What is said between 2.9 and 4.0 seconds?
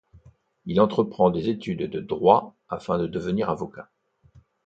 de devenir avocat.